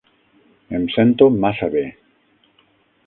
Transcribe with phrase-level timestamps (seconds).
[0.79, 1.85] Em sento massa bé.